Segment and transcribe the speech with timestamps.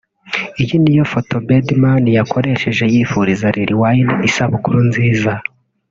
[0.61, 5.31] Iyi niyo foto Birdman yakoresheje yifuriza Lil Wayne isabukuru nziza